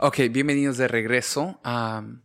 [0.00, 1.58] Ok, bienvenidos de regreso.
[1.64, 2.22] Um,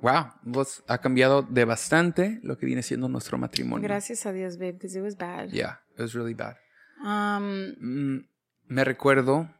[0.00, 3.86] wow, vos ha cambiado de bastante lo que viene siendo nuestro matrimonio.
[3.86, 5.50] Gracias a Dios, babe, because it was bad.
[5.52, 6.56] Yeah, it was really bad.
[7.04, 8.24] Um, Mm,
[8.68, 9.50] me recuerdo.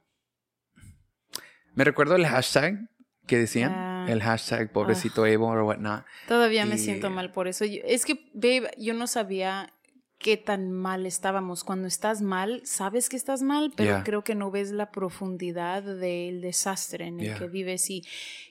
[1.75, 2.89] Me recuerdo el hashtag
[3.27, 3.73] que decían.
[3.75, 4.07] Ah.
[4.09, 6.05] el hashtag pobrecito Evo or whatnot.
[6.29, 7.65] todavía me siento mal por eso.
[7.65, 9.73] Es que, babe, yo no sabía
[10.19, 11.65] qué tan mal estábamos.
[11.65, 14.05] Cuando estás mal, sabes que estás mal, pero Yeah.
[14.05, 17.39] creo que no ves la profundidad del desastre en el Yeah.
[17.39, 17.91] que vives.
[17.91, 18.05] Y,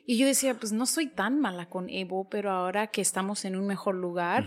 [0.06, 3.56] y yo decía, pues no soy tan mala con Evo, pero ahora que estamos en
[3.56, 4.46] un mejor lugar.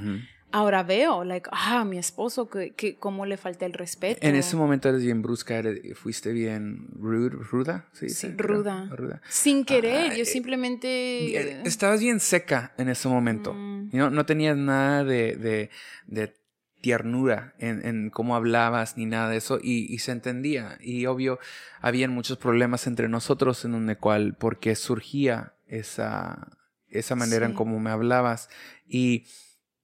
[0.52, 4.26] Ahora veo, like, ah, mi esposo, que, que cómo le falta el respeto.
[4.26, 8.06] En ese momento eres bien brusca, eres- fuiste bien rude, ruda, sí,
[8.36, 8.86] ruda.
[8.90, 9.20] ruda.
[9.28, 11.24] Sin querer, Ah, yo eh, simplemente...
[11.26, 13.54] Bien, Estabas bien seca en ese momento.
[13.54, 13.90] Mm.
[13.90, 15.70] You know, no tenías nada de, de,
[16.06, 16.34] de
[16.80, 20.78] tiernura en, en cómo hablabas ni nada de eso y, y se entendía.
[20.80, 21.38] Y obvio,
[21.80, 26.56] habían muchos problemas entre nosotros en donde cual, porque surgía esa,
[26.88, 28.48] esa manera en cómo me hablabas.
[28.86, 29.26] Y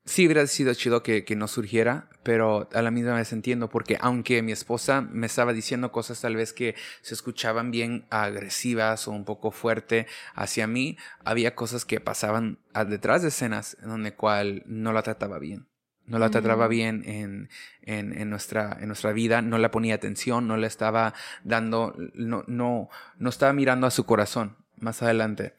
[0.04, 3.96] sí hubiera sido chido que, que no surgiera, pero a la misma vez entiendo, porque
[4.00, 9.12] aunque mi esposa me estaba diciendo cosas tal vez que se escuchaban bien agresivas o
[9.12, 14.14] un poco fuerte hacia mí, había cosas que pasaban a- detrás de escenas en donde
[14.14, 15.66] cual no la trataba bien.
[16.06, 16.70] No la trataba Ujú.
[16.70, 17.48] bien en,
[17.80, 21.14] en, en nuestra, en nuestra vida, no le ponía atención, no le estaba
[21.44, 25.54] dando, no, no, no estaba mirando a su corazón más adelante.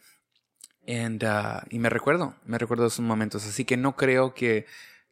[0.87, 3.45] And, uh, y me recuerdo, me recuerdo esos momentos.
[3.45, 4.65] Así que no creo que,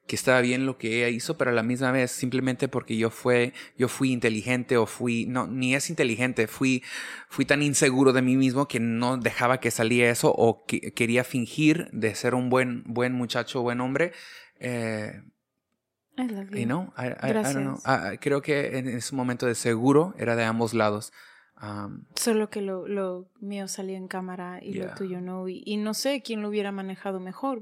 [0.06, 3.10] que estaba bien lo que ella hizo, pero a la misma vez, simplemente porque yo
[3.10, 6.84] fue, yo fui inteligente o fui, no, ni es inteligente, fui,
[7.30, 11.24] fui tan inseguro de mí mismo que no dejaba que salía eso o que quería
[11.24, 14.12] fingir de ser un buen, buen muchacho, buen hombre.
[14.60, 15.22] Eh,
[16.18, 16.60] I love you.
[16.60, 17.80] you know, I, I- I don't know.
[17.86, 21.12] Ah, creo que en ese momento de seguro era de ambos lados.
[21.66, 24.88] Um, Solo que lo, lo mío salió en cámara y Yeah.
[24.88, 25.48] lo tuyo no.
[25.48, 27.62] Y, y no sé quién lo hubiera manejado mejor.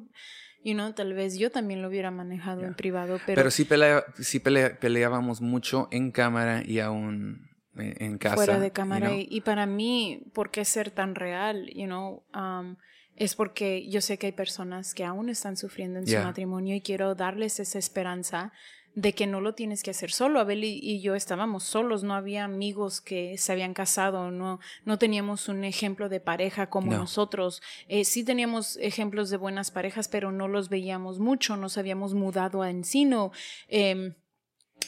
[0.64, 4.04] You know, tal vez yo también lo hubiera manejado en privado, pero, Pero, sí, pelea-
[4.20, 8.36] sí pelea- peleábamos mucho en cámara y aún en, en casa.
[8.36, 9.08] fuera de you cámara.
[9.10, 9.20] know.
[9.20, 11.68] y, y para mí, ¿por qué ser tan real?
[11.74, 12.78] You know, um,
[13.16, 16.22] es porque yo sé que hay personas que aún están sufriendo en Yeah.
[16.22, 18.52] su matrimonio y quiero darles esa esperanza
[18.94, 20.40] de que no lo tienes que hacer solo.
[20.40, 24.98] Abel y, y yo estábamos solos, no había amigos que se habían casado, no, no
[24.98, 26.98] teníamos un ejemplo de pareja como No.
[27.00, 27.62] nosotros.
[27.88, 32.62] Eh, sí teníamos ejemplos de buenas parejas, pero no los veíamos mucho, nos habíamos mudado
[32.62, 33.32] a Encino.
[33.68, 34.14] em,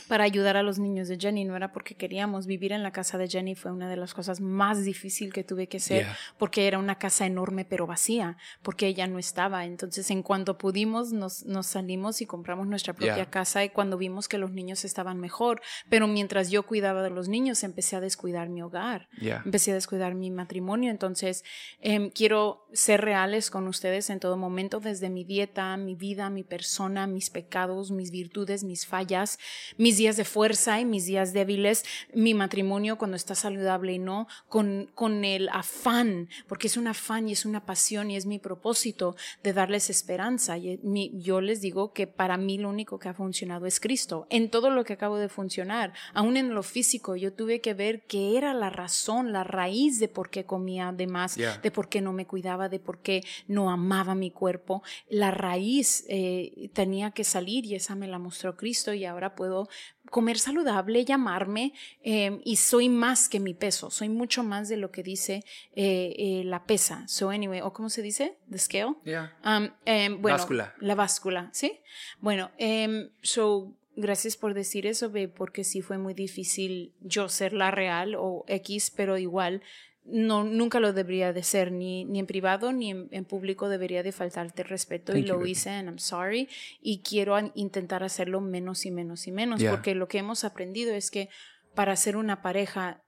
[0.04, 3.18] para ayudar a los niños de Jenny, no era porque queríamos vivir en la casa
[3.18, 6.18] de Jenny, fue una de las cosas más difíciles que tuve que hacer, Yeah.
[6.38, 9.66] porque era una casa enorme pero vacía, porque ella no estaba.
[9.66, 13.30] Entonces, en cuanto pudimos, nos, nos salimos y compramos nuestra propia Yeah.
[13.30, 17.28] casa y cuando vimos que los niños estaban mejor, pero mientras yo cuidaba de los
[17.30, 19.42] niños, empecé a descuidar mi hogar Yeah.
[19.46, 20.92] empecé a descuidar mi matrimonio.
[20.92, 21.44] Entonces,
[21.82, 26.44] em, quiero ser reales con ustedes en todo momento, desde mi dieta, mi vida, mi
[26.44, 29.38] persona, mis pecados, mis virtudes, mis fallas,
[29.78, 34.28] mis días de fuerza y mis días débiles, mi matrimonio cuando está saludable y no,
[34.50, 38.40] con, con el afán, porque es un afán y es una pasión y es mi
[38.40, 40.58] propósito de darles esperanza.
[40.58, 44.28] Y mi- yo les digo que para mí lo único que ha funcionado es Cristo.
[44.30, 48.04] En todo lo que acabo de funcionar, aún en lo físico, yo tuve que ver
[48.08, 51.58] qué era la razón, la raíz de por qué comía de más, Yeah.
[51.58, 54.84] de por qué no me cuidaba, de por qué no amaba mi cuerpo.
[55.10, 59.68] La raíz eh, tenía que salir y esa me la mostró Cristo y ahora puedo
[60.10, 64.92] comer saludable, llamarme, em, y soy más que mi peso, soy mucho más de lo
[64.92, 65.44] que dice
[65.76, 67.08] eh, eh, la pesa.
[67.08, 68.96] So anyway, o cómo se dice, the scale.
[69.06, 69.36] Yeah.
[69.44, 70.76] Um, em, bueno, Báscula.
[70.80, 71.80] La báscula, ¿sí?
[72.20, 77.72] Bueno, em, so gracias por decir eso, porque sí fue muy difícil yo ser la
[77.72, 79.62] real o X, pero igual
[80.06, 84.04] no, nunca lo debería de ser, ni, ni en privado ni en, en público debería
[84.04, 86.50] de faltarte respeto y Thank lo hice and I'm sorry
[86.82, 89.72] y quiero intentar hacerlo menos y menos y menos Yeah.
[89.72, 91.30] porque lo que hemos aprendido es que
[91.74, 93.02] para ser una pareja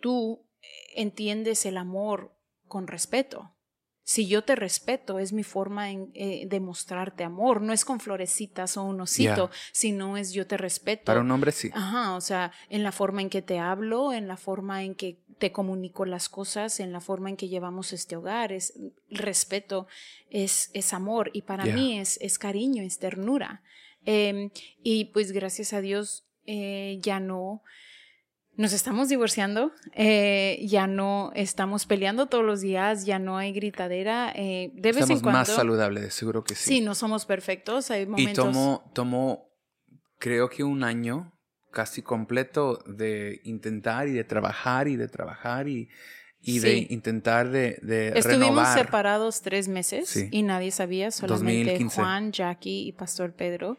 [0.00, 0.40] tú
[0.94, 2.32] entiendes el amor
[2.68, 3.52] con respeto.
[4.10, 7.62] Si yo te respeto, es mi forma en, eh, de mostrarte amor.
[7.62, 9.50] No es con florecitas o un osito, Yeah.
[9.70, 11.04] sino es yo te respeto.
[11.04, 11.70] Para un hombre sí.
[11.72, 15.20] Ajá, o sea, en la forma en que te hablo, en la forma en que
[15.38, 18.72] te comunico las cosas, en la forma en que llevamos este hogar, es
[19.10, 19.86] respeto,
[20.28, 21.74] es, es amor y para Yeah.
[21.76, 23.62] mí es, es cariño, es ternura.
[24.06, 24.50] Em,
[24.82, 27.62] y pues gracias a Dios eh, ya no
[28.60, 34.32] nos estamos divorciando, eh, ya no estamos peleando todos los días, ya no hay gritadera,
[34.36, 35.38] eh, de vez Estamos en cuando.
[35.38, 36.80] más saludables, de seguro que Sí, sí.
[36.80, 38.44] no somos perfectos, hay y momentos.
[38.44, 39.48] tomó, tomó,
[40.18, 41.32] creo que un año
[41.72, 45.88] casi completo de intentar y de trabajar y de trabajar y,
[46.42, 48.78] y de intentar de, de Estuvimos renovar.
[48.78, 50.28] separados tres meses Sí.
[50.32, 51.94] y nadie sabía, solamente 2015.
[52.00, 53.78] Juan, Jackie y Pastor Pedro.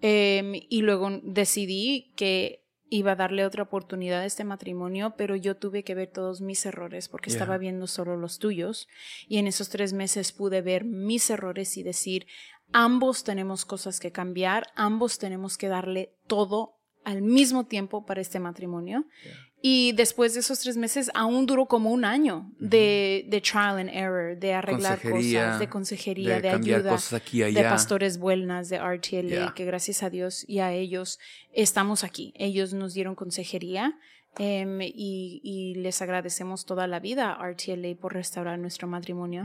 [0.00, 5.56] Em, y luego decidí que iba a darle otra oportunidad a este matrimonio, pero yo
[5.56, 7.36] tuve que ver todos mis errores porque Yeah.
[7.40, 8.88] estaba viendo solo los tuyos.
[9.28, 12.26] Y en esos tres meses pude ver mis errores y decir,
[12.72, 16.74] ambos tenemos cosas que cambiar, ambos tenemos que darle todo
[17.04, 19.06] al mismo tiempo para este matrimonio.
[19.60, 23.90] Y después de esos tres meses, aún duró como un año de, de trial and
[23.92, 27.70] error, de arreglar cosas, de consejería, de, de cambiar ayuda, cosas aquí y de allá.
[27.70, 29.54] pastores buenas, de RTLA, Yeah.
[29.56, 31.18] que gracias a Dios y a ellos
[31.52, 32.32] estamos aquí.
[32.36, 33.98] Ellos nos dieron consejería
[34.38, 39.44] em, y, y les agradecemos toda la vida a RTLA por restaurar nuestro matrimonio.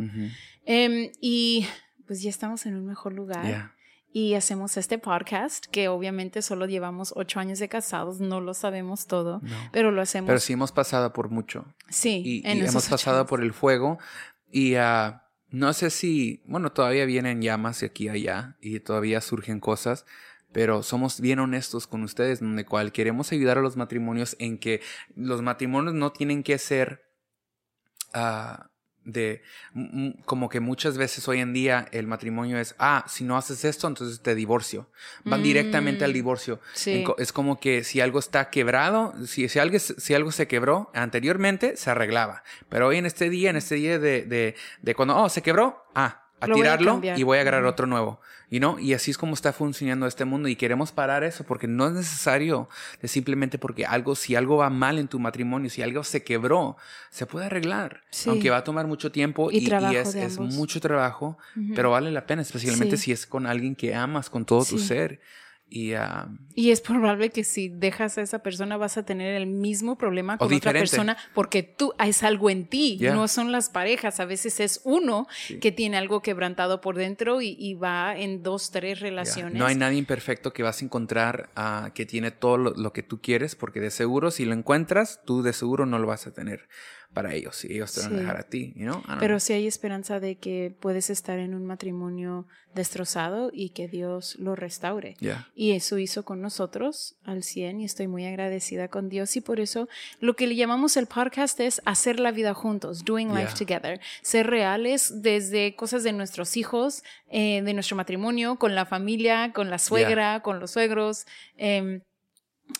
[0.65, 1.65] Em, y
[2.05, 3.75] pues ya estamos en un mejor lugar Yeah.
[4.15, 9.07] Y hacemos este podcast que obviamente solo llevamos ocho años de casados, no lo sabemos
[9.07, 9.55] todo, No.
[9.71, 10.27] pero lo hacemos.
[10.27, 11.65] Pero sí hemos pasado por mucho.
[11.89, 13.29] sí, y, en y hemos pasado años.
[13.29, 13.97] por el fuego
[14.51, 19.19] y ah, no sé si, bueno, todavía vienen llamas de aquí a allá y todavía
[19.19, 20.05] surgen cosas,
[20.51, 24.81] pero somos bien honestos con ustedes, donde cual queremos ayudar a los matrimonios en que
[25.15, 27.03] los matrimonios no tienen que ser
[28.13, 28.69] ah,
[29.05, 29.41] de
[29.75, 33.37] m- m- como que muchas veces hoy en día el matrimonio es ah si no
[33.37, 34.89] haces esto entonces te divorcio
[35.23, 35.43] van Mm.
[35.43, 37.03] directamente al divorcio Sí.
[37.17, 41.75] Es como que si algo está quebrado, si, si, algo, si algo se quebró anteriormente,
[41.77, 42.43] se arreglaba.
[42.69, 45.85] Pero hoy en este día, en este día de, de, de cuando, oh, se quebró,
[45.95, 47.19] ah, a Lo voy a tirarlo cambiar.
[47.19, 48.19] y voy a agarrar otro nuevo.
[48.49, 51.67] Y no, y así es como está funcionando este mundo y queremos parar eso porque
[51.67, 52.69] no es necesario
[53.01, 56.77] de simplemente porque algo, si algo va mal en tu matrimonio, si algo se quebró,
[57.09, 58.01] se puede arreglar.
[58.11, 58.29] Sí.
[58.29, 61.37] Aunque va a tomar mucho tiempo Y y, y trabajo es, mucho trabajo,
[61.73, 63.03] pero vale la pena, especialmente Sí.
[63.05, 65.19] si es con alguien que amas con todo tu ser.
[65.75, 69.47] Y ah, Y es probable que si dejas a esa persona vas a tener el
[69.47, 73.15] mismo problema con otra persona porque tú es algo en ti, Yeah.
[73.15, 75.59] no son las parejas, a veces es uno Sí.
[75.59, 79.55] que tiene algo quebrantado por dentro y, y va en dos, tres relaciones.
[79.57, 83.01] No hay nadie imperfecto que vas a encontrar ah, que tiene todo lo, lo que
[83.01, 86.33] tú quieres, porque de seguro si lo encuentras, tú de seguro no lo vas a
[86.33, 86.67] tener
[87.13, 89.01] para ellos y ellos te van a dejar a ti, you know?
[89.19, 94.35] Pero sí hay esperanza de que puedes estar en un matrimonio destrozado y que Dios
[94.39, 95.15] lo restaure.
[95.19, 95.47] Yeah.
[95.55, 99.59] Y eso hizo con nosotros al 100 y estoy muy agradecida con Dios y por
[99.59, 99.87] eso
[100.19, 103.53] lo que le llamamos el podcast es hacer la vida juntos, doing life Yeah.
[103.79, 109.51] together, ser reales desde cosas de nuestros hijos, eh, de nuestro matrimonio, con la familia,
[109.53, 111.25] con la suegra, con los suegros.
[111.57, 112.01] em,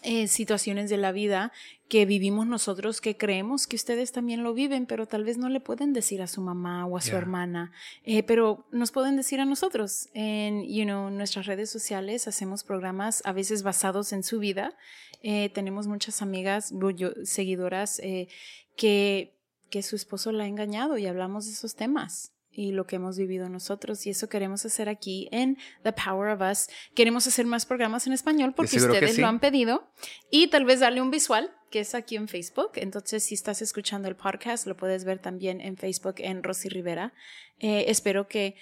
[0.02, 1.52] eh, situaciones de la vida
[1.90, 5.60] que vivimos nosotros que creemos que ustedes también lo viven, pero tal vez no le
[5.60, 7.72] pueden decir a su mamá o a su hermana,
[8.04, 10.10] eh, pero nos pueden decir a nosotros.
[10.14, 14.76] En you know, nuestras redes sociales hacemos programas a veces basados en su vida.
[15.22, 18.28] Eh, tenemos muchas amigas, yo- seguidoras eh,
[18.76, 19.36] que,
[19.70, 23.18] que su esposo la ha engañado y hablamos de esos temas y lo que hemos
[23.18, 26.68] vivido nosotros y eso queremos hacer aquí en The Power of Us.
[26.94, 29.22] Queremos hacer más programas en español porque ustedes sí.
[29.22, 29.90] lo han pedido
[30.30, 32.74] y tal vez darle un visual que es aquí en Facebook.
[32.76, 37.14] Entonces, si estás escuchando el podcast, lo puedes ver también en Facebook en Rosy Rivera.
[37.60, 38.56] Eh, espero que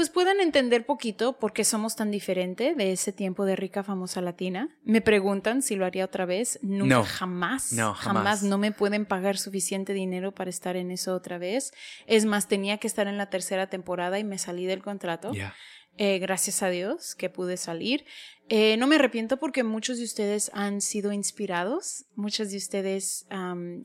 [0.00, 4.22] pues puedan entender poquito por qué somos tan diferente de ese tiempo de rica famosa
[4.22, 4.70] latina.
[4.82, 6.58] Me preguntan si lo haría otra vez.
[6.62, 7.04] Nunca, No.
[7.04, 7.74] jamás.
[7.74, 8.02] No, jamás.
[8.16, 8.42] jamás.
[8.42, 11.74] No me pueden pagar suficiente dinero para estar en eso otra vez.
[12.06, 15.32] Es más, tenía que estar en la tercera temporada y me salí del contrato.
[15.32, 15.54] Yeah.
[15.98, 18.06] Eh, gracias a Dios que pude salir.
[18.52, 23.24] Eh, no me arrepiento porque muchos de ustedes han sido inspirados, muchos de ustedes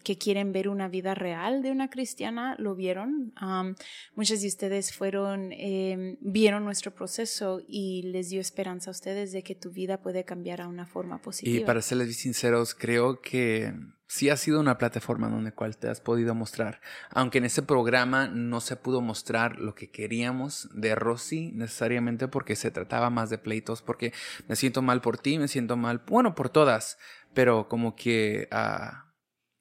[0.03, 3.75] que quieren ver una vida real de una cristiana lo vieron, Am,
[4.15, 9.43] muchos de ustedes fueron, em, vieron nuestro proceso y les dio esperanza a ustedes de
[9.43, 11.65] que tu vida puede cambiar a una forma Y positiva.
[11.67, 13.71] para serles sinceros, creo que
[14.07, 16.79] sí ha sido una plataforma donde cual te has podido mostrar.
[17.09, 22.55] Aunque en ese programa no se pudo mostrar lo que queríamos de Rosy necesariamente porque
[22.55, 24.13] se trataba más de pleitos, porque
[24.55, 26.97] me siento mal por ti, me siento mal, bueno, por todas,
[27.33, 29.11] pero como que ah,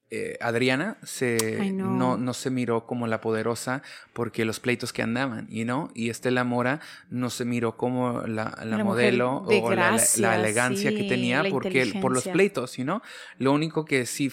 [0.09, 1.88] eh, Adriana se, no.
[1.88, 3.82] no, no se miró como la poderosa
[4.12, 5.90] porque los pleitos que andaban, you know?
[5.97, 6.78] y Estela Mora
[7.11, 10.99] no se miró como la, la La modelo de o la- la, gracia, elegancia que
[11.03, 13.03] sí, tenía la porque por los pleitos, ¿no?
[13.38, 14.32] Lo único que sí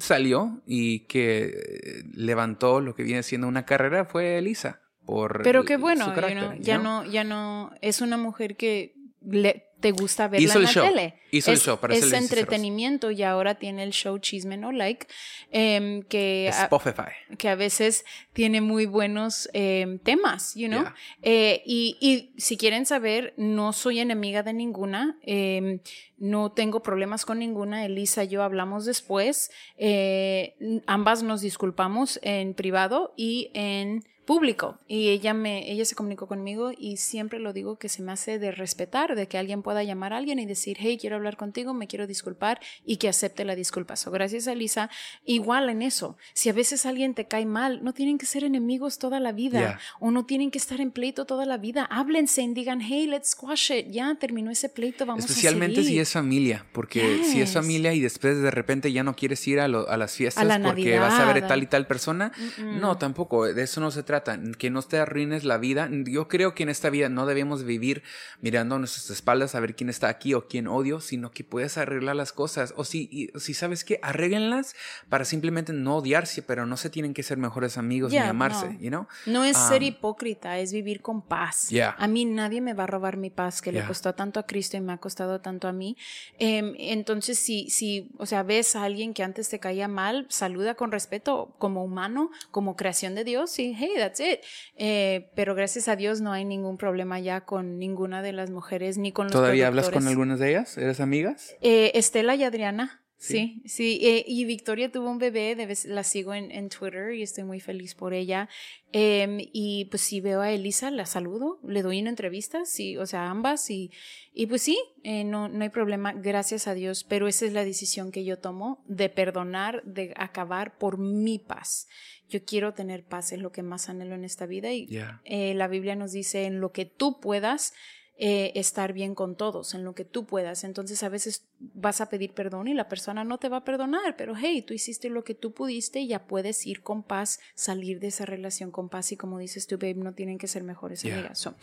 [0.00, 4.80] salió y que levantó lo que viene siendo una carrera fue Elisa.
[5.04, 7.02] Por Pero qué bueno, su you carácter, know, you ya know?
[7.04, 10.72] no, ya no, es una mujer que le, te gusta verla Hizo en el la
[10.72, 11.14] show, tele.
[11.30, 12.22] hizo el es, show, para es sinceros.
[12.24, 15.06] entretenimiento y ahora tiene el show Chisme No Like,
[15.50, 17.12] em, que, a, Spotify.
[17.36, 20.80] que a veces tiene muy buenos em, temas, you know.
[20.82, 20.94] Yeah.
[21.22, 25.80] Eh, y, y si quieren saber, no soy enemiga de ninguna, em,
[26.16, 27.84] no tengo problemas con ninguna.
[27.84, 29.50] Elisa y yo hablamos después.
[29.76, 30.54] eh,
[30.86, 34.78] ambas nos disculpamos en privado y en público.
[34.88, 38.38] Y ella me, ella se comunicó conmigo y siempre lo digo que se me hace
[38.38, 41.74] de respetar, de que alguien pueda llamar a alguien y decir, hey, quiero hablar contigo,
[41.74, 43.96] me quiero disculpar y que acepte la disculpa.
[43.96, 44.90] So, gracias a Elisa.
[45.24, 48.98] Igual en eso, si a veces alguien te cae mal, no tienen que ser enemigos
[48.98, 49.78] toda la vida Yeah.
[50.00, 51.84] o no tienen que estar en pleito toda la vida.
[51.90, 53.86] Háblense y digan, hey, let's squash it.
[53.90, 56.00] Ya terminó ese pleito, vamos Especialmente a si seguir.
[56.02, 57.52] es familia, porque si es Yes.
[57.52, 60.60] familia y después de repente ya no quieres ir a, lo- a las fiestas la
[60.60, 61.48] porque vas a ver Navidad.
[61.48, 65.44] tal y tal persona, no, tampoco, de eso no se trata, que no te arruines
[65.44, 65.88] la vida.
[65.90, 68.02] Yo creo que en esta vida no debemos vivir
[68.40, 71.78] mirando a nuestras espaldas a ver quién está aquí o quién odio, sino que puedes
[71.78, 72.74] arreglar las cosas.
[72.76, 74.74] O si, y- si sabes que arréglenlas
[75.08, 78.66] para simplemente no odiarse, pero no se tienen que ser mejores amigos Ya, ni amarse,
[78.74, 78.78] no.
[78.80, 79.06] you know?
[79.26, 81.68] No es ser Um, hipócrita, es vivir con paz.
[81.70, 81.96] Yeah.
[81.98, 83.88] A mí nadie me va a robar mi paz, que le Yeah.
[83.88, 85.96] costó tanto a Cristo y me ha costado tanto a mí.
[86.38, 90.74] Em, entonces, si, si, o sea, ves a alguien que antes te caía mal, saluda
[90.74, 94.40] con respeto como humano, como creación de Dios y hey, that's it.
[94.76, 98.98] Eh, pero gracias a Dios no hay ningún problema ya con ninguna de las mujeres
[98.98, 100.76] ni con los ¿Todavía hablas con algunas de ellas?
[100.78, 101.54] ¿Eres amigas?
[101.60, 103.00] Eh, Estela y Adriana.
[103.16, 103.62] Sí.
[103.64, 104.00] Sí, sí.
[104.06, 107.44] eh, y Victoria tuvo un bebé, de vez- la sigo en, en Twitter y estoy
[107.44, 108.50] muy feliz por ella.
[108.92, 113.06] Em, y pues si veo a Elisa, la saludo, le doy una entrevista, sí, o
[113.06, 113.70] sea, ambas.
[113.70, 113.90] Y,
[114.34, 117.04] y pues sí, eh, no, no hay problema, gracias a Dios.
[117.04, 121.88] Pero esa es la decisión que yo tomo de perdonar, de acabar por mi paz.
[122.34, 124.72] Yo quiero tener paz, es lo que más anhelo en esta vida.
[124.72, 125.20] Y Yeah.
[125.24, 127.72] eh, la Biblia nos dice en lo que tú puedas
[128.16, 130.62] eh, estar bien con todos, en lo que tú puedas.
[130.64, 134.16] Entonces a veces vas a pedir perdón y la persona no te va a perdonar,
[134.16, 137.98] pero hey, tú hiciste lo que tú pudiste y ya puedes ir con paz, salir
[137.98, 141.02] de esa relación con paz y como dices tú, babe, no tienen que ser mejores
[141.02, 141.14] Yeah.
[141.14, 141.38] amigas.
[141.40, 141.54] So,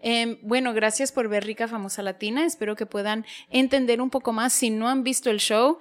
[0.00, 2.46] em, bueno, gracias por ver Rica Famosa Latina.
[2.46, 4.52] Espero que puedan entender un poco más.
[4.54, 5.78] Si no han visto el show,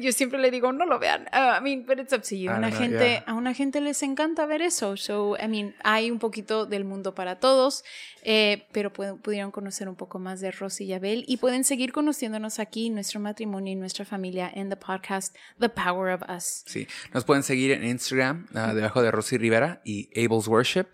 [0.00, 1.22] yo siempre le digo, no lo vean.
[1.32, 2.50] Uh, I mean, but it's up to you.
[2.50, 3.24] I Una know, gente, yeah.
[3.26, 4.96] a una gente les encanta ver eso.
[4.96, 7.84] So, I mean, hay un poquito del mundo para todos,
[8.22, 11.92] eh, pero pu- pudieron conocer un poco más de Rosy y Abel y pueden seguir
[11.92, 16.64] conociéndonos aquí, nuestro matrimonio y nuestra familia en the podcast The Power of Us.
[16.66, 20.86] Sí, nos pueden seguir en Instagram, ah, debajo de Rosy Rivera y Abel's Worship.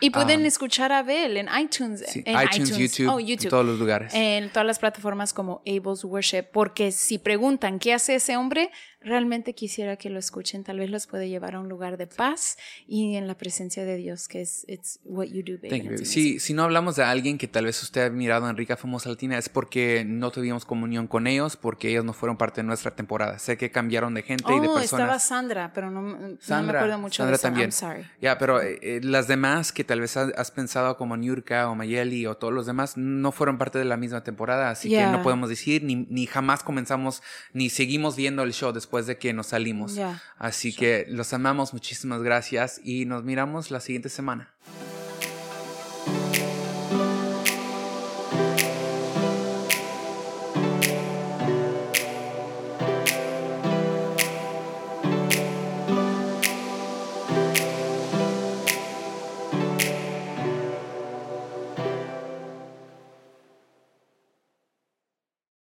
[0.00, 3.50] Y pueden Um, escuchar a Abel en iTunes, Sí, en iTunes, YouTube, oh, en YouTube,
[3.50, 4.12] todos los lugares.
[4.14, 8.70] en todas las plataformas como Abel's Worship, porque si preguntan qué hace ese hombre,
[9.02, 12.58] realmente quisiera que lo escuchen, tal vez los puede llevar a un lugar de paz
[12.86, 15.68] y en la presencia de Dios, que es it's what you do, baby.
[15.70, 16.04] Thank you, baby.
[16.04, 19.08] Si, si no hablamos de alguien que tal vez usted ha mirado en Rica Famosa
[19.08, 22.90] Latina es porque no tuvimos comunión con ellos, porque ellos no fueron parte de nuestra
[22.94, 23.38] temporada.
[23.38, 24.84] Sé que cambiaron de gente y de Oh, personas.
[25.04, 27.66] estaba Sandra, pero no, no me Sandra, acuerdo mucho Sandra de también.
[27.66, 28.04] I'm sorry.
[28.20, 31.74] Ya, pero eh, eh, las demás que tal vez has, has pensado como Niurka o
[31.74, 35.12] Mayeli o todos los demás no fueron parte de la misma temporada, así que Yeah.
[35.12, 37.22] no podemos decir ni, ni jamás comenzamos
[37.54, 39.94] ni seguimos viendo el show después de que nos salimos.
[39.94, 40.22] Yeah.
[40.38, 44.54] Así que los amamos, muchísimas gracias y nos miramos la siguiente semana.